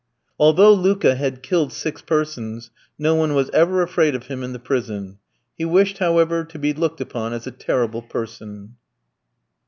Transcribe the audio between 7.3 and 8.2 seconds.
as a terrible